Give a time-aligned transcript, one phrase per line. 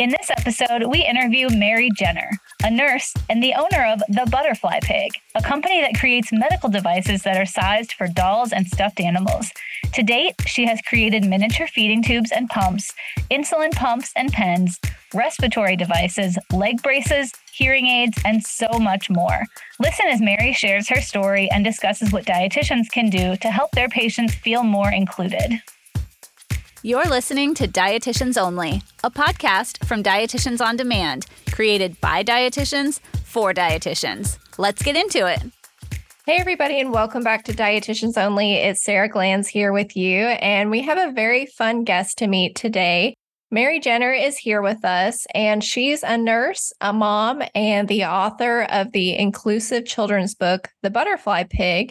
[0.00, 2.30] In this episode, we interview Mary Jenner,
[2.64, 7.22] a nurse and the owner of The Butterfly Pig, a company that creates medical devices
[7.24, 9.50] that are sized for dolls and stuffed animals.
[9.92, 12.94] To date, she has created miniature feeding tubes and pumps,
[13.30, 14.80] insulin pumps and pens,
[15.12, 19.44] respiratory devices, leg braces, hearing aids, and so much more.
[19.80, 23.90] Listen as Mary shares her story and discusses what dietitians can do to help their
[23.90, 25.60] patients feel more included.
[26.82, 33.52] You're listening to Dietitians Only, a podcast from Dietitians on Demand, created by dietitians for
[33.52, 34.38] dietitians.
[34.56, 35.42] Let's get into it.
[36.24, 38.54] Hey, everybody, and welcome back to Dietitians Only.
[38.54, 42.56] It's Sarah Glanz here with you, and we have a very fun guest to meet
[42.56, 43.12] today.
[43.50, 48.62] Mary Jenner is here with us, and she's a nurse, a mom, and the author
[48.62, 51.90] of the inclusive children's book, The Butterfly Pig.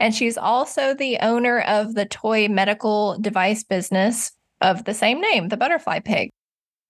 [0.00, 4.32] And she's also the owner of the toy medical device business
[4.62, 6.30] of the same name, the Butterfly Pig.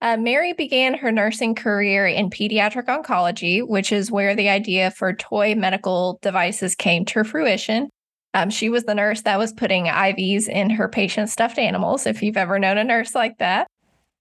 [0.01, 5.12] Uh, Mary began her nursing career in pediatric oncology, which is where the idea for
[5.12, 7.90] toy medical devices came to fruition.
[8.32, 12.23] Um, she was the nurse that was putting IVs in her patient's stuffed animals, if
[12.23, 13.66] you've ever known a nurse like that.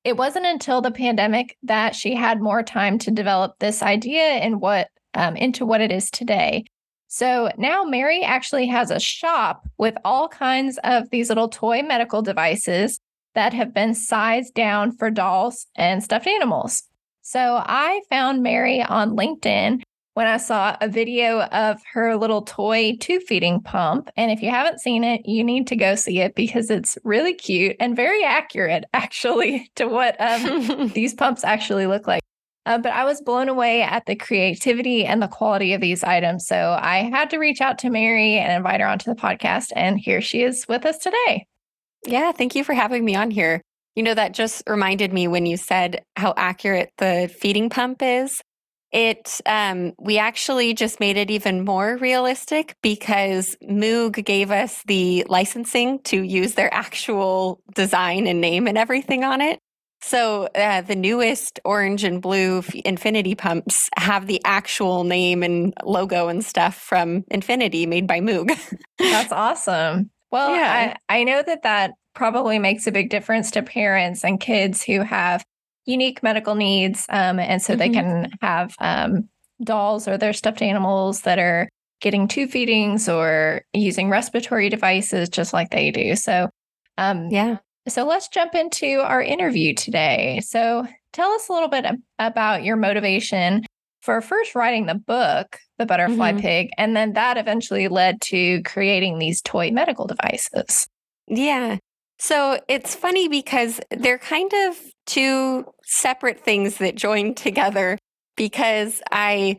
[0.03, 4.59] It wasn't until the pandemic that she had more time to develop this idea and
[4.59, 6.65] what um, into what it is today.
[7.11, 12.21] So now Mary actually has a shop with all kinds of these little toy medical
[12.21, 12.99] devices
[13.33, 16.83] that have been sized down for dolls and stuffed animals.
[17.23, 19.81] So I found Mary on LinkedIn
[20.13, 24.11] when I saw a video of her little toy tube feeding pump.
[24.15, 27.33] And if you haven't seen it, you need to go see it because it's really
[27.33, 32.21] cute and very accurate, actually, to what um, these pumps actually look like.
[32.69, 36.45] Uh, but I was blown away at the creativity and the quality of these items.
[36.45, 39.71] So I had to reach out to Mary and invite her onto the podcast.
[39.75, 41.47] And here she is with us today.
[42.05, 43.63] Yeah, thank you for having me on here.
[43.95, 48.39] You know, that just reminded me when you said how accurate the feeding pump is.
[48.91, 55.25] It, um, we actually just made it even more realistic because Moog gave us the
[55.27, 59.59] licensing to use their actual design and name and everything on it.
[60.01, 66.29] So uh, the newest orange and blue Infinity pumps have the actual name and logo
[66.29, 68.57] and stuff from Infinity made by Moog.
[68.97, 70.09] That's awesome.
[70.31, 70.95] Well, yeah.
[71.09, 75.01] I, I know that that probably makes a big difference to parents and kids who
[75.01, 75.43] have
[75.85, 77.05] unique medical needs.
[77.09, 77.79] Um, and so mm-hmm.
[77.79, 79.29] they can have um,
[79.63, 81.67] dolls or their stuffed animals that are
[81.99, 86.15] getting tube feedings or using respiratory devices just like they do.
[86.15, 86.49] So,
[86.97, 87.57] um, yeah.
[87.89, 90.41] So let's jump into our interview today.
[90.43, 91.85] So tell us a little bit
[92.17, 93.65] about your motivation
[94.01, 96.39] for first writing the book, The Butterfly mm-hmm.
[96.39, 100.87] Pig, and then that eventually led to creating these toy medical devices.
[101.27, 101.77] Yeah.
[102.17, 107.97] So it's funny because they're kind of two separate things that join together
[108.35, 109.57] because I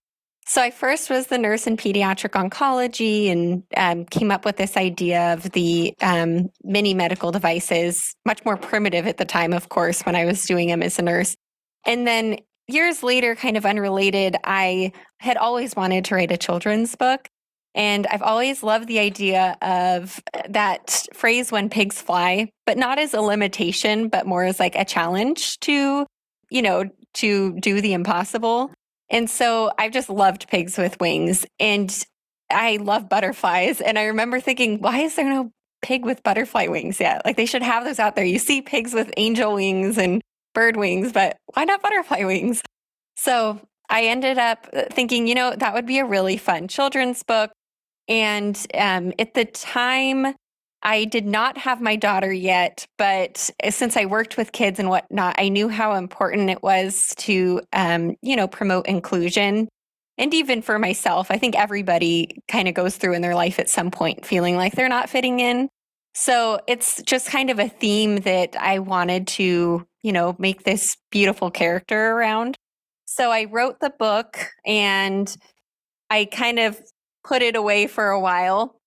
[0.51, 4.77] so I first was the nurse in pediatric oncology and um, came up with this
[4.77, 10.03] idea of the um, mini medical devices, much more primitive at the time, of course,
[10.03, 11.37] when I was doing them as a nurse.
[11.87, 14.91] And then years later, kind of unrelated, I
[15.21, 17.29] had always wanted to write a children's book.
[17.77, 23.15] And I've always loved the idea of that phrase when pigs fly, but not as
[23.15, 26.07] a limitation, but more as like a challenge to,
[26.51, 28.73] you know, to do the impossible.
[29.11, 32.05] And so I've just loved pigs with wings and
[32.51, 33.81] I love butterflies.
[33.81, 35.51] And I remember thinking, why is there no
[35.83, 37.23] pig with butterfly wings yet?
[37.25, 38.25] Like they should have those out there.
[38.25, 40.23] You see pigs with angel wings and
[40.55, 42.63] bird wings, but why not butterfly wings?
[43.17, 47.23] So I ended up uh, thinking, you know, that would be a really fun children's
[47.23, 47.51] book.
[48.09, 50.35] And um, at the time,
[50.83, 54.89] I did not have my daughter yet, but uh, since I worked with kids and
[54.89, 59.69] whatnot, I knew how important it was to, um, you know, promote inclusion.
[60.17, 63.71] And even for myself, I think everybody kind of goes through in their life at
[63.71, 65.69] some point feeling like they're not fitting in.
[66.15, 70.97] So it's just kind of a theme that I wanted to, you know, make this
[71.11, 72.57] beautiful character around.
[73.05, 75.35] So I wrote the book and
[76.11, 76.81] I kind of
[77.25, 78.80] put it away for a while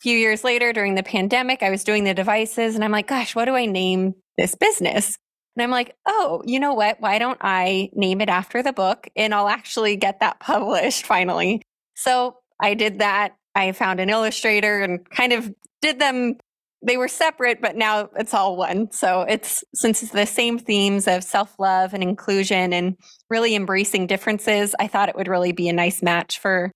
[0.00, 3.34] few years later during the pandemic, I was doing the devices and I'm like, gosh,
[3.34, 5.18] what do I name this business?
[5.56, 7.00] And I'm like, oh, you know what?
[7.00, 11.62] Why don't I name it after the book and I'll actually get that published finally?
[11.94, 13.36] So I did that.
[13.54, 16.36] I found an illustrator and kind of did them.
[16.82, 18.92] They were separate, but now it's all one.
[18.92, 22.96] So it's since it's the same themes of self love and inclusion and
[23.30, 26.70] really embracing differences, I thought it would really be a nice match for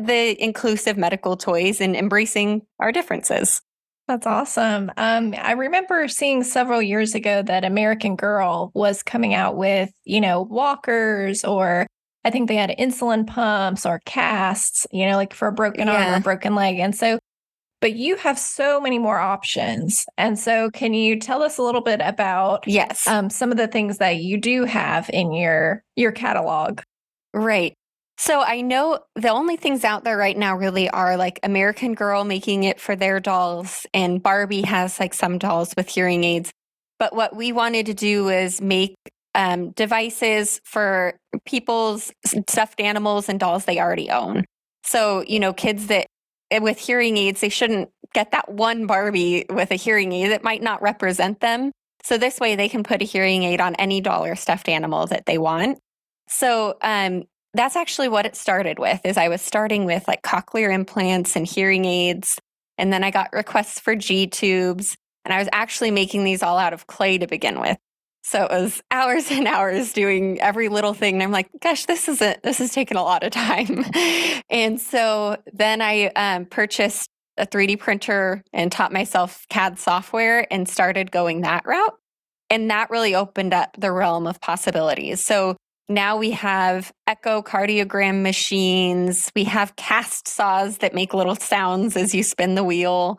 [0.00, 3.60] the inclusive medical toys and embracing our differences.
[4.08, 4.90] That's awesome.
[4.96, 10.20] Um, I remember seeing several years ago that American Girl was coming out with, you
[10.20, 11.86] know, walkers or
[12.24, 16.06] I think they had insulin pumps or casts, you know, like for a broken yeah.
[16.06, 16.78] arm or broken leg.
[16.78, 17.18] And so,
[17.80, 20.06] but you have so many more options.
[20.16, 23.66] And so, can you tell us a little bit about yes um, some of the
[23.66, 26.80] things that you do have in your your catalog?
[27.34, 27.74] Right.
[28.18, 32.24] So I know the only things out there right now really are like American Girl
[32.24, 36.52] making it for their dolls, and Barbie has like some dolls with hearing aids.
[36.98, 38.94] But what we wanted to do is make
[39.34, 41.14] um, devices for
[41.44, 42.12] people's
[42.48, 44.44] stuffed animals and dolls they already own.
[44.84, 46.06] So, you know, kids that
[46.50, 50.44] eh, with hearing aids, they shouldn't get that one Barbie with a hearing aid that
[50.44, 51.72] might not represent them.
[52.04, 55.06] So this way they can put a hearing aid on any doll or stuffed animal
[55.06, 55.78] that they want.
[56.28, 60.72] So um, that's actually what it started with is I was starting with like cochlear
[60.72, 62.38] implants and hearing aids.
[62.78, 64.96] And then I got requests for G tubes.
[65.24, 67.78] And I was actually making these all out of clay to begin with.
[68.24, 71.14] So it was hours and hours doing every little thing.
[71.14, 73.84] And I'm like, gosh, this isn't, this is taking a lot of time.
[74.50, 80.68] and so then I um, purchased a 3D printer and taught myself CAD software and
[80.68, 81.94] started going that route.
[82.50, 85.24] And that really opened up the realm of possibilities.
[85.24, 85.56] So
[85.88, 89.30] now we have echocardiogram machines.
[89.34, 93.18] We have cast saws that make little sounds as you spin the wheel.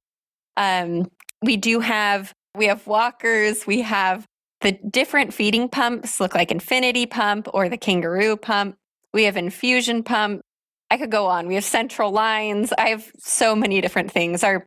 [0.57, 1.07] Um,
[1.41, 3.65] we do have we have walkers.
[3.65, 4.25] We have
[4.61, 8.75] the different feeding pumps look like Infinity Pump or the Kangaroo Pump.
[9.13, 10.41] We have Infusion Pump.
[10.89, 11.47] I could go on.
[11.47, 12.71] We have Central Lines.
[12.77, 14.43] I have so many different things.
[14.43, 14.65] Our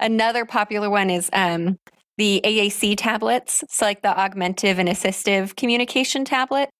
[0.00, 1.78] another popular one is um,
[2.18, 3.62] the AAC tablets.
[3.68, 6.70] So like the augmentive and assistive communication tablet.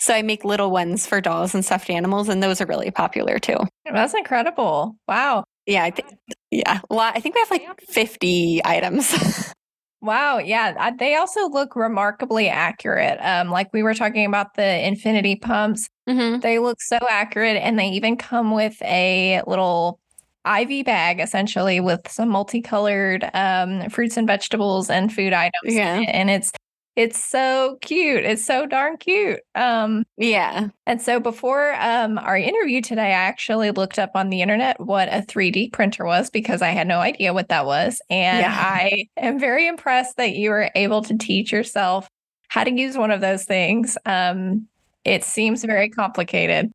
[0.00, 3.38] So I make little ones for dolls and stuffed animals, and those are really popular
[3.38, 3.58] too.
[3.84, 4.96] That's incredible!
[5.06, 5.44] Wow.
[5.66, 6.08] Yeah, I think
[6.50, 7.16] yeah, a lot.
[7.16, 9.14] I think we have like fifty items.
[10.02, 10.38] Wow.
[10.38, 10.90] Yeah.
[10.98, 13.18] They also look remarkably accurate.
[13.20, 16.40] Um, like we were talking about the infinity pumps, mm-hmm.
[16.40, 17.56] they look so accurate.
[17.56, 20.00] And they even come with a little
[20.46, 25.74] IV bag essentially with some multicolored um, fruits and vegetables and food items.
[25.74, 26.00] Yeah.
[26.08, 26.50] And it's
[26.96, 28.24] it's so cute.
[28.24, 29.40] It's so darn cute.
[29.54, 30.68] Um, yeah.
[30.86, 35.08] And so before um, our interview today, I actually looked up on the internet what
[35.08, 38.02] a 3D printer was because I had no idea what that was.
[38.10, 38.54] And yeah.
[38.54, 42.08] I am very impressed that you were able to teach yourself
[42.48, 43.96] how to use one of those things.
[44.04, 44.66] Um,
[45.04, 46.72] it seems very complicated.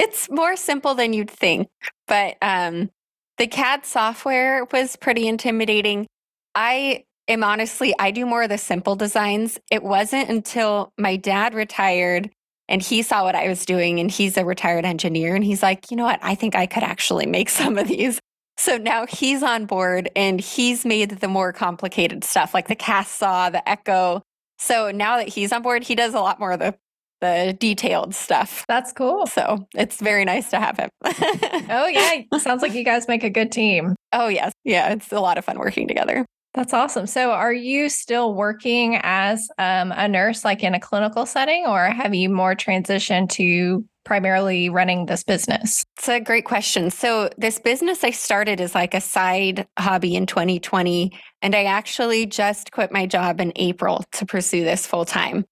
[0.00, 1.68] It's more simple than you'd think,
[2.06, 2.90] but um,
[3.38, 6.06] the CAD software was pretty intimidating.
[6.54, 9.58] I am honestly, I do more of the simple designs.
[9.70, 12.30] It wasn't until my dad retired
[12.68, 15.90] and he saw what I was doing and he's a retired engineer and he's like,
[15.90, 16.20] you know what?
[16.22, 18.18] I think I could actually make some of these.
[18.56, 23.16] So now he's on board and he's made the more complicated stuff like the cast
[23.16, 24.22] saw, the echo.
[24.58, 26.74] So now that he's on board, he does a lot more of the
[27.20, 28.64] the detailed stuff.
[28.68, 29.26] That's cool.
[29.26, 30.88] So it's very nice to have him.
[31.04, 33.96] oh yeah, sounds like you guys make a good team.
[34.12, 36.24] Oh yes, yeah, it's a lot of fun working together.
[36.58, 37.06] That's awesome.
[37.06, 41.84] So, are you still working as um, a nurse, like in a clinical setting, or
[41.84, 45.86] have you more transitioned to primarily running this business?
[45.96, 46.90] It's a great question.
[46.90, 51.12] So, this business I started as like a side hobby in 2020,
[51.42, 55.44] and I actually just quit my job in April to pursue this full time.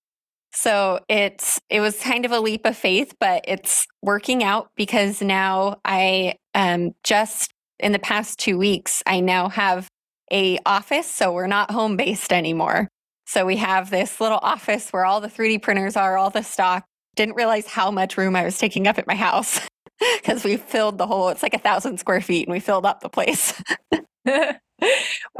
[0.50, 5.22] So it's it was kind of a leap of faith, but it's working out because
[5.22, 9.88] now I um just in the past two weeks I now have
[10.32, 12.88] a office, so we're not home based anymore.
[13.26, 16.84] So we have this little office where all the 3D printers are, all the stock.
[17.16, 19.60] Didn't realize how much room I was taking up at my house
[20.20, 23.00] because we filled the whole, it's like a thousand square feet and we filled up
[23.00, 23.60] the place.
[24.26, 24.60] well,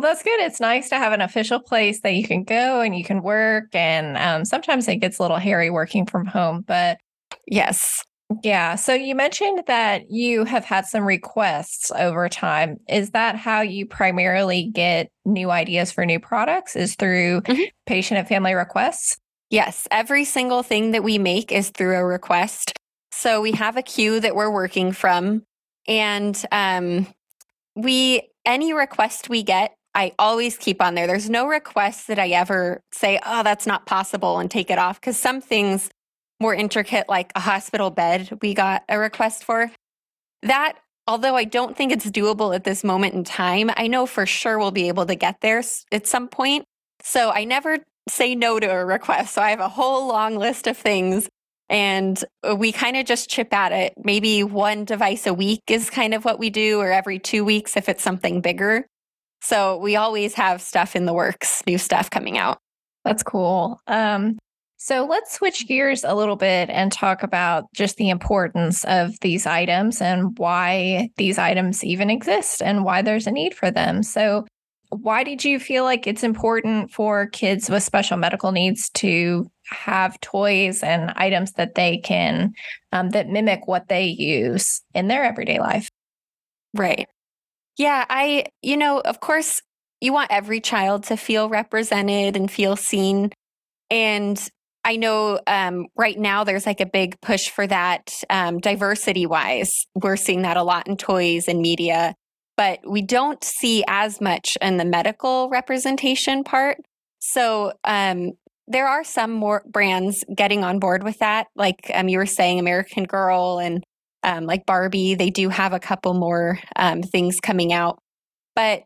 [0.01, 0.41] that's good.
[0.41, 3.75] It's nice to have an official place that you can go and you can work.
[3.75, 6.99] And um, sometimes it gets a little hairy working from home, but
[7.47, 8.03] yes,
[8.43, 8.75] yeah.
[8.75, 12.79] So you mentioned that you have had some requests over time.
[12.89, 16.75] Is that how you primarily get new ideas for new products?
[16.75, 17.63] Is through mm-hmm.
[17.87, 19.17] patient and family requests?
[19.51, 19.87] Yes.
[19.93, 22.73] Every single thing that we make is through a request.
[23.13, 25.43] So we have a queue that we're working from.
[25.87, 27.07] And um,
[27.77, 31.07] we, any request we get, I always keep on there.
[31.07, 35.01] There's no request that I ever say, oh, that's not possible and take it off.
[35.01, 35.89] Because some things
[36.41, 39.71] more intricate, like a hospital bed, we got a request for.
[40.43, 40.75] That,
[41.07, 44.59] although I don't think it's doable at this moment in time, I know for sure
[44.59, 45.63] we'll be able to get there
[45.93, 46.65] at some point.
[47.03, 47.79] So I never
[48.09, 49.35] say no to a request.
[49.35, 51.29] So I have a whole long list of things
[51.69, 52.23] and
[52.57, 53.95] we kind of just chip at it.
[53.97, 57.77] Maybe one device a week is kind of what we do, or every two weeks
[57.77, 58.87] if it's something bigger.
[59.43, 62.59] So we always have stuff in the works, new stuff coming out.
[63.05, 63.81] That's cool.
[63.87, 64.39] Um,
[64.77, 69.47] so let's switch gears a little bit and talk about just the importance of these
[69.47, 74.03] items and why these items even exist and why there's a need for them.
[74.03, 74.47] So,
[74.91, 80.21] why did you feel like it's important for kids with special medical needs to have
[80.21, 82.53] toys and items that they can
[82.93, 85.91] um, that mimic what they use in their everyday life?
[86.73, 87.09] Right.
[87.79, 89.61] Yeah, I, you know, of course,
[90.01, 93.33] you want every child to feel represented and feel seen.
[93.91, 94.39] And
[94.87, 99.85] I know um, right now there's like a big push for that um, diversity wise.
[99.97, 102.15] We're seeing that a lot in toys and media,
[102.57, 106.79] but we don't see as much in the medical representation part.
[107.19, 108.35] So um,
[108.69, 111.49] there are some more brands getting on board with that.
[111.57, 113.83] Like um, you were saying, American Girl and
[114.23, 117.99] um, like Barbie, they do have a couple more um, things coming out.
[118.55, 118.85] But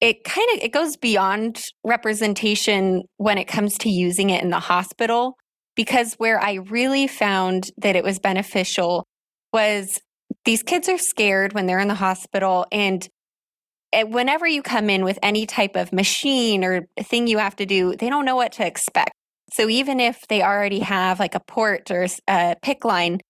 [0.00, 4.58] it kind of it goes beyond representation when it comes to using it in the
[4.58, 5.36] hospital
[5.74, 9.04] because where I really found that it was beneficial
[9.52, 10.00] was
[10.44, 13.08] these kids are scared when they're in the hospital and
[13.92, 17.94] whenever you come in with any type of machine or thing you have to do,
[17.94, 19.12] they don't know what to expect.
[19.52, 23.20] So even if they already have like a port or a PICC line,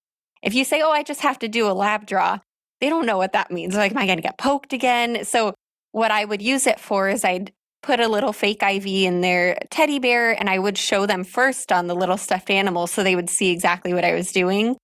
[0.43, 2.39] if you say, "Oh, I just have to do a lab draw,"
[2.81, 3.75] they don't know what that means.
[3.75, 5.25] Like, am I going to get poked again?
[5.25, 5.55] So
[5.91, 9.59] what I would use it for is I'd put a little fake IV in their
[9.71, 13.17] teddy bear and I would show them first on the little stuffed animal so they
[13.17, 14.77] would see exactly what I was doing.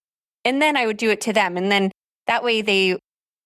[0.44, 1.56] And then I would do it to them.
[1.56, 1.90] And then
[2.26, 2.98] that way they,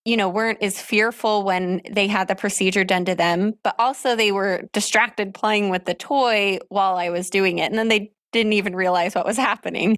[0.04, 4.16] you know, weren't as fearful when they had the procedure done to them, but also
[4.16, 7.70] they were distracted playing with the toy while I was doing it.
[7.70, 9.96] And then they didn't even realize what was happening.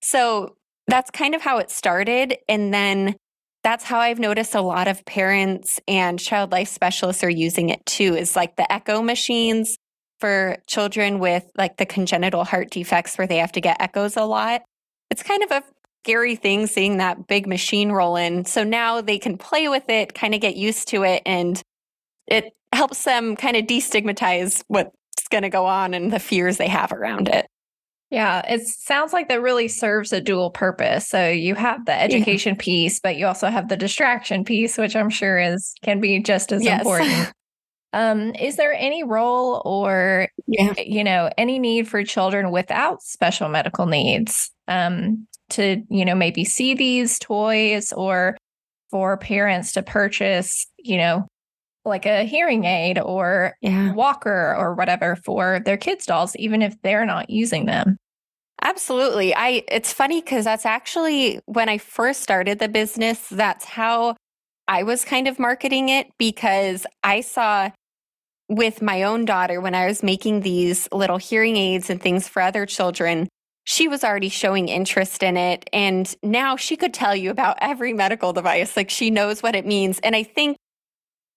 [0.00, 0.56] So
[0.86, 2.36] that's kind of how it started.
[2.48, 3.16] And then
[3.62, 7.84] that's how I've noticed a lot of parents and child life specialists are using it
[7.86, 9.78] too, is like the echo machines
[10.18, 14.24] for children with like the congenital heart defects where they have to get echoes a
[14.24, 14.62] lot.
[15.10, 15.62] It's kind of a
[16.04, 18.44] scary thing seeing that big machine roll in.
[18.44, 21.60] So now they can play with it, kind of get used to it, and
[22.26, 24.92] it helps them kind of destigmatize what's
[25.30, 27.46] going to go on and the fears they have around it.
[28.12, 31.08] Yeah, it sounds like that really serves a dual purpose.
[31.08, 32.62] So you have the education yeah.
[32.62, 36.52] piece, but you also have the distraction piece, which I'm sure is can be just
[36.52, 36.80] as yes.
[36.82, 37.32] important.
[37.94, 40.74] Um, is there any role or yeah.
[40.76, 46.44] you know any need for children without special medical needs um, to you know maybe
[46.44, 48.36] see these toys or
[48.90, 51.26] for parents to purchase you know
[51.84, 53.92] like a hearing aid or yeah.
[53.92, 57.98] walker or whatever for their kids dolls even if they're not using them
[58.64, 59.34] Absolutely.
[59.34, 64.16] I it's funny cuz that's actually when I first started the business, that's how
[64.68, 67.70] I was kind of marketing it because I saw
[68.48, 72.42] with my own daughter when I was making these little hearing aids and things for
[72.42, 73.28] other children,
[73.64, 77.92] she was already showing interest in it and now she could tell you about every
[77.94, 80.56] medical device like she knows what it means and I think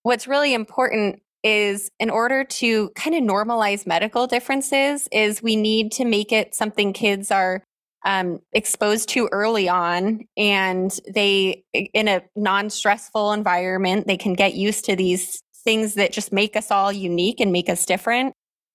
[0.03, 5.91] what's really important is in order to kind of normalize medical differences is we need
[5.91, 7.63] to make it something kids are
[8.03, 14.85] um, exposed to early on and they in a non-stressful environment they can get used
[14.85, 18.33] to these things that just make us all unique and make us different.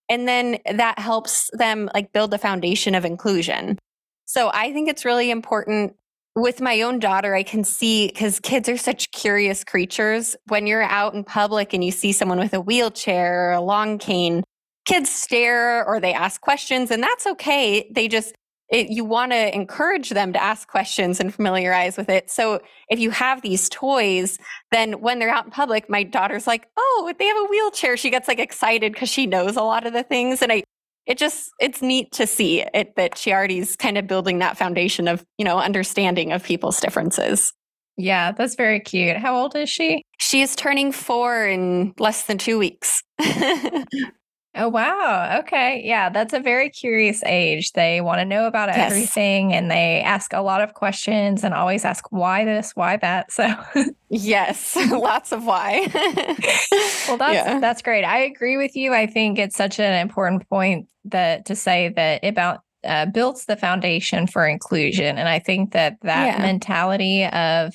[0.08, 3.78] And then that helps them like build the foundation of inclusion.
[4.26, 5.96] So i think it's really important
[6.36, 10.36] with my own daughter, I can see because kids are such curious creatures.
[10.46, 13.98] When you're out in public and you see someone with a wheelchair or a long
[13.98, 14.44] cane,
[14.86, 17.90] kids stare or they ask questions, and that's okay.
[17.94, 18.34] They just,
[18.70, 22.30] it, you want to encourage them to ask questions and familiarize with it.
[22.30, 24.38] So if you have these toys,
[24.70, 27.96] then when they're out in public, my daughter's like, oh, they have a wheelchair.
[27.96, 30.40] She gets like excited because she knows a lot of the things.
[30.40, 30.62] And I,
[31.10, 35.08] it just it's neat to see it that she already's kind of building that foundation
[35.08, 37.52] of you know understanding of people's differences.
[37.96, 39.16] Yeah that's very cute.
[39.16, 40.04] How old is she?
[40.18, 43.02] She is turning four in less than two weeks
[44.56, 45.38] Oh, wow.
[45.40, 45.80] Okay.
[45.84, 46.08] Yeah.
[46.08, 47.72] That's a very curious age.
[47.72, 48.90] They want to know about yes.
[48.90, 53.30] everything and they ask a lot of questions and always ask why this, why that.
[53.30, 53.54] So,
[54.08, 55.88] yes, lots of why.
[55.92, 57.60] well, that's, yeah.
[57.60, 58.02] that's great.
[58.02, 58.92] I agree with you.
[58.92, 63.56] I think it's such an important point that to say that about uh, builds the
[63.56, 65.18] foundation for inclusion.
[65.18, 66.42] And I think that that yeah.
[66.42, 67.74] mentality of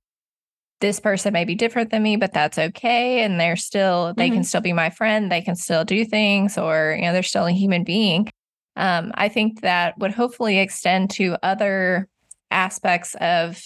[0.81, 3.23] this person may be different than me, but that's okay.
[3.23, 4.35] And they're still, they mm-hmm.
[4.35, 5.31] can still be my friend.
[5.31, 8.29] They can still do things, or, you know, they're still a human being.
[8.75, 12.07] Um, I think that would hopefully extend to other
[12.51, 13.61] aspects of,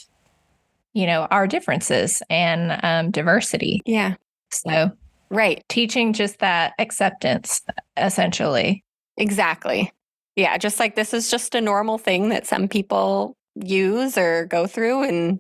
[0.94, 3.82] you know, our differences and um, diversity.
[3.86, 4.16] Yeah.
[4.52, 4.92] So
[5.30, 5.64] Right.
[5.70, 7.62] Teaching just that acceptance,
[7.98, 8.84] essentially.
[9.18, 9.92] Exactly.
[10.36, 10.58] Yeah.
[10.58, 15.04] Just like this is just a normal thing that some people use or go through
[15.04, 15.40] and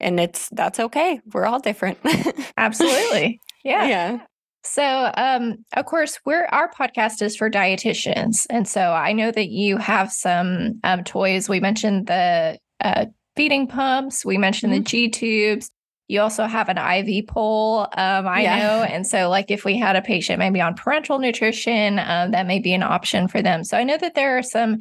[0.00, 1.20] and it's that's okay.
[1.32, 1.98] We're all different.
[2.56, 3.40] Absolutely.
[3.64, 3.86] Yeah.
[3.86, 4.18] yeah.
[4.64, 9.48] So, um, of course, we're our podcast is for dietitians, and so I know that
[9.48, 11.48] you have some um, toys.
[11.48, 14.24] We mentioned the uh, feeding pumps.
[14.24, 14.76] We mentioned Mhm.
[14.78, 15.70] the G tubes.
[16.08, 17.80] You also have an IV pole.
[17.96, 18.58] Um, I Yeah.
[18.58, 22.46] know, and so like if we had a patient maybe on parenteral nutrition, um, that
[22.46, 23.62] may be an option for them.
[23.64, 24.80] So I know that there are some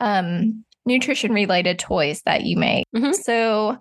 [0.00, 2.84] um, nutrition related toys that you make.
[2.94, 3.14] Mhm.
[3.14, 3.76] So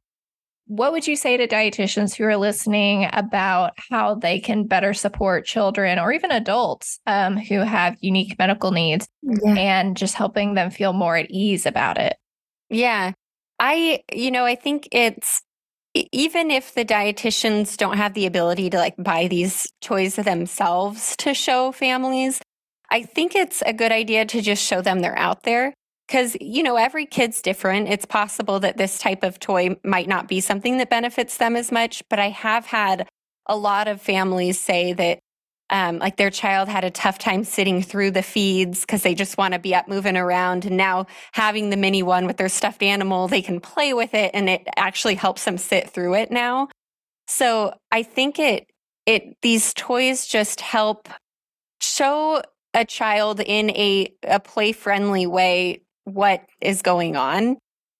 [0.67, 5.45] what would you say to dietitians who are listening about how they can better support
[5.45, 9.53] children or even adults um, who have unique medical needs Yeah.
[9.55, 12.15] and just helping them feel more at ease about it?
[12.69, 13.13] Yeah.
[13.59, 15.41] I, you know, I think it's
[16.11, 21.33] even if the dietitians don't have the ability to like buy these toys themselves to
[21.33, 22.39] show families,
[22.91, 25.73] I think it's a good idea to just show them they're out there.
[26.07, 27.89] Because, you know, every kid's different.
[27.89, 31.71] It's possible that this type of toy might not be something that benefits them as
[31.71, 32.01] much.
[32.09, 33.07] But I have had
[33.45, 35.19] a lot of families say that
[35.69, 39.37] um, like their child had a tough time sitting through the feeds because they just
[39.37, 40.65] want to be up moving around.
[40.65, 44.31] And now having the mini one with their stuffed animal, they can play with it
[44.33, 46.69] and it actually helps them sit through it now.
[47.27, 48.67] So I think it
[49.05, 51.09] it these toys just help
[51.81, 52.41] show
[52.73, 57.57] a child in a, a play friendly way what is going on.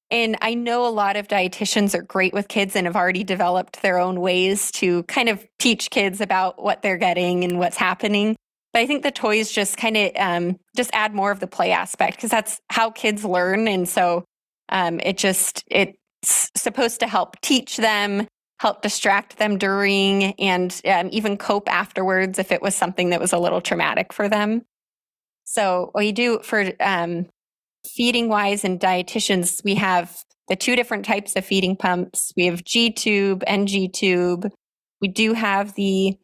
[0.10, 3.82] And I know a lot of dietitians are great with kids and have already developed
[3.82, 8.38] their own ways to kind of teach kids about what they're getting and what's happening.
[8.72, 11.72] But I think the toys just kind of um, just add more of the play
[11.72, 14.24] aspect because that's how kids learn, and so
[14.70, 15.98] um, it just it's
[16.56, 18.28] supposed to help teach them,
[18.60, 23.34] help distract them during, and um, even cope afterwards if it was something that was
[23.34, 24.62] a little traumatic for them.
[25.46, 27.28] So we do for um,
[27.98, 32.32] feeding wise and dietitians, we have the two different types of feeding pumps.
[32.38, 34.50] We have G tube and G tube.
[35.02, 36.16] We do have the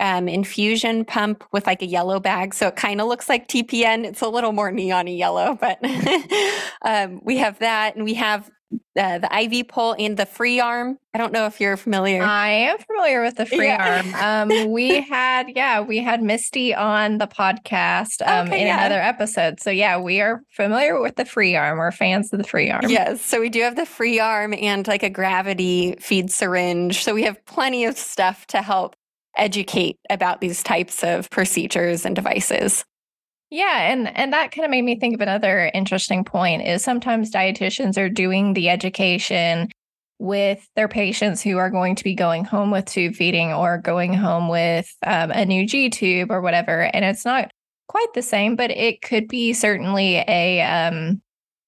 [0.00, 2.54] um, infusion pump with like a yellow bag.
[2.54, 4.04] So it kind of looks like TPN.
[4.04, 5.78] It's a little more neon yellow, but
[6.82, 7.94] um, we have that.
[7.94, 8.50] And we have
[8.98, 9.28] uh, the
[9.58, 10.98] IV pole and the free arm.
[11.14, 12.22] I don't know if you're familiar.
[12.22, 14.02] I am familiar with the free Yeah.
[14.02, 14.14] arm.
[14.58, 18.78] Um, we had, yeah, we had Misty on the podcast um, Okay, in yeah.
[18.80, 19.60] another episode.
[19.60, 21.78] So, yeah, we are familiar with the free arm.
[21.78, 22.82] We're fans of the free arm.
[22.88, 23.22] Yes.
[23.24, 27.02] So we do have the free arm and like a gravity feed syringe.
[27.02, 28.96] So we have plenty of stuff to help
[29.36, 32.84] educate about these types of procedures and devices.
[33.50, 37.30] Yeah, and and that kind of made me think of another interesting point is sometimes
[37.30, 39.68] dietitians are doing the education
[40.18, 44.12] with their patients who are going to be going home with tube feeding or going
[44.12, 47.50] home with um, a new G tube or whatever, and it's not
[47.86, 51.22] quite the same, but it could be certainly a um,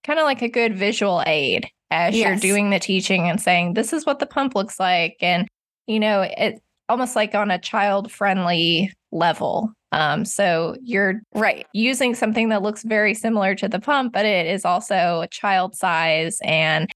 [0.04, 3.92] kind of like a good visual aid as you're doing the teaching and saying this
[3.92, 5.48] is what the pump looks like, and
[5.86, 9.72] you know it almost like on a child friendly level.
[9.92, 11.66] Um, so you're Right.
[11.72, 15.74] using something that looks very similar to the pump, but it is also a child
[15.76, 16.38] size.
[16.42, 16.88] And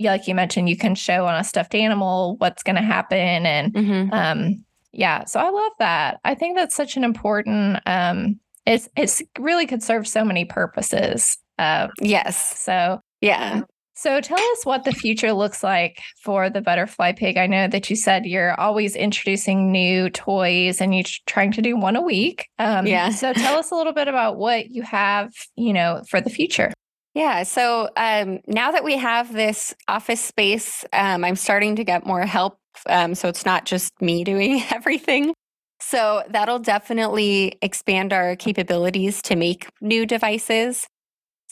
[0.00, 3.46] like you mentioned, you can show on a stuffed animal what's going to happen.
[3.46, 6.20] And hmm um, yeah, so I love that.
[6.24, 7.80] I think that's such an important.
[7.86, 11.36] Um, it's it's really could serve so many purposes.
[11.58, 12.58] Uh, Yes.
[12.60, 13.62] so Yeah.
[13.94, 17.36] So tell us what the future looks like for the butterfly pig.
[17.36, 21.76] I know that you said you're always introducing new toys and you're trying to do
[21.76, 22.48] one a week.
[22.58, 23.10] Um, Yeah.
[23.10, 26.72] So tell us a little bit about what you have, you know, for the future.
[27.14, 27.44] Yeah.
[27.44, 32.26] So um, now that we have this office space, um, I'm starting to get more
[32.26, 32.58] help.
[32.88, 35.32] Um, so it's not just me doing everything.
[35.80, 40.86] So that'll definitely expand our capabilities to make new devices.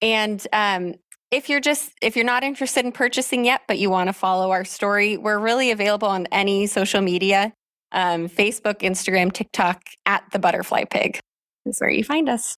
[0.00, 0.94] And um,
[1.32, 4.50] if you're just if you're not interested in purchasing yet but you want to follow
[4.50, 7.52] our story we're really available on any social media
[7.92, 11.20] um, facebook instagram tiktok at the butterfly pig
[11.66, 12.56] is where you find us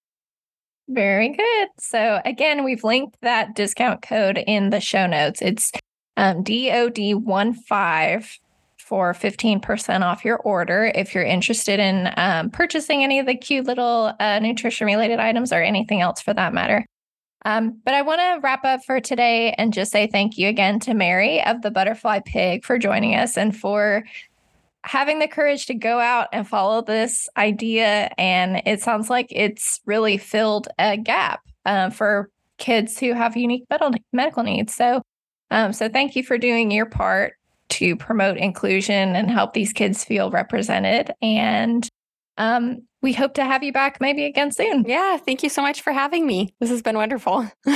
[0.88, 1.68] very good.
[1.79, 5.40] So again we've linked that discount code in the show notes.
[5.42, 5.73] It's
[6.16, 8.38] um, dod15
[8.79, 10.92] for 15% off your order.
[10.95, 15.53] If you're interested in um, purchasing any of the cute little uh, nutrition related items
[15.53, 16.85] or anything else for that matter.
[17.45, 20.79] Um, but I want to wrap up for today and just say thank you again
[20.81, 24.05] to Mary of the Butterfly Pig for joining us and for
[24.85, 28.11] having the courage to go out and follow this idea.
[28.18, 33.64] And it sounds like it's really filled a gap uh, for kids who have unique
[34.12, 34.75] medical needs.
[34.75, 35.03] So,
[35.51, 37.35] um, so thank you for doing your part
[37.71, 41.12] to promote inclusion and help these kids feel represented.
[41.23, 41.88] And
[42.37, 44.85] um, we hope to have you back maybe again soon.
[44.87, 45.16] Yeah.
[45.16, 46.55] Thank you so much for having me.
[46.61, 47.49] This has been wonderful.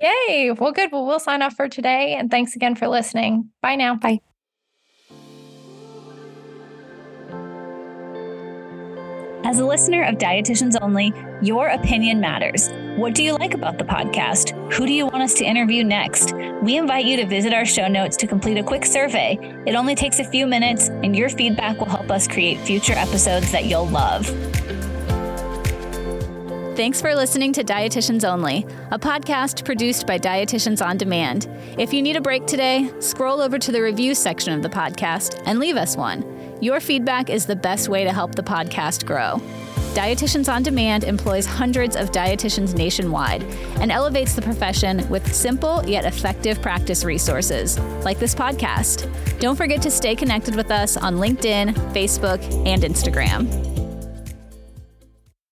[0.00, 0.50] Yay.
[0.52, 0.90] Well, good.
[0.90, 2.14] Well, we'll sign off for today.
[2.14, 3.50] And thanks again for listening.
[3.60, 3.96] Bye now.
[3.96, 4.20] Bye.
[9.46, 12.70] As a listener of Dietitians Only, your opinion matters.
[12.96, 14.52] What do you like about the podcast?
[14.72, 16.32] Who do you want us to interview next?
[16.62, 19.38] We invite you to visit our show notes to complete a quick survey.
[19.66, 23.52] It only takes a few minutes, and your feedback will help us create future episodes
[23.52, 24.24] that you'll love.
[26.74, 31.48] Thanks for listening to Dietitians Only, a podcast produced by Dietitians on Demand.
[31.78, 35.42] If you need a break today, scroll over to the review section of the podcast
[35.44, 36.33] and leave us one.
[36.64, 39.38] Your feedback is the best way to help the podcast grow.
[39.92, 43.42] Dietitians on Demand employs hundreds of dietitians nationwide
[43.82, 49.12] and elevates the profession with simple yet effective practice resources, like this podcast.
[49.40, 53.73] Don't forget to stay connected with us on LinkedIn, Facebook, and Instagram.